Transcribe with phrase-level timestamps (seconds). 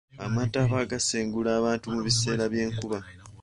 [0.25, 2.97] Amataba gaasengula abantu mu biseera by'enkuba.